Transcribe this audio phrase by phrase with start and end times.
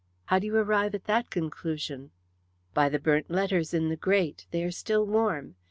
[0.25, 2.09] "How do you arrive at that conclusion?"
[2.73, 4.47] "By the burnt letters in the grate.
[4.49, 5.57] They are still warm.